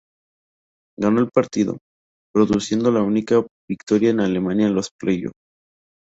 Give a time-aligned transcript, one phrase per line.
[0.97, 1.77] Ganó el partido,
[2.33, 5.33] produciendo la única victoria de Alemania en los play-off.